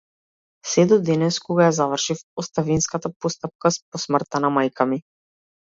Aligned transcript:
Сѐ 0.69 0.85
до 0.91 0.97
денес, 1.09 1.37
кога 1.49 1.67
ја 1.67 1.75
завршив 1.81 2.25
оставинската 2.45 3.15
постапка 3.21 3.75
по 3.93 4.05
смртта 4.07 4.45
на 4.47 4.55
мајка 4.59 4.91
ми. 4.95 5.05